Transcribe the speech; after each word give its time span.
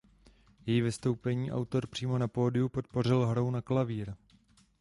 Její 0.65 0.81
vystoupení 0.81 1.51
autor 1.51 1.87
přímo 1.87 2.17
na 2.17 2.27
pódiu 2.27 2.69
podpořil 2.69 3.25
hrou 3.25 3.51
na 3.51 3.61
klavír. 3.61 4.13